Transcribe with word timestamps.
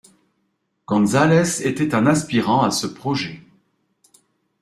Gonzalez 0.87 1.61
était 1.63 1.93
un 1.93 2.07
aspirant 2.07 2.63
à 2.63 2.71
ce 2.71 2.87
projet. 2.87 3.39